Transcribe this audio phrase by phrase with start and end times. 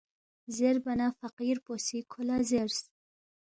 [0.55, 2.79] زیربا نہ فقیر پو سی کھو لہ زیرس،